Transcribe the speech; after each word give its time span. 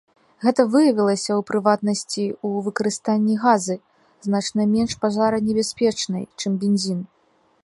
Гэта 0.43 0.63
выявілася, 0.75 1.31
у 1.41 1.43
прыватнасці, 1.49 2.25
у 2.49 2.51
выкарыстанні 2.69 3.35
газы, 3.45 3.75
значна 4.29 4.61
менш 4.75 4.91
пажаранебяспечнай, 5.05 6.23
чым 6.39 6.51
бензін. 6.67 6.99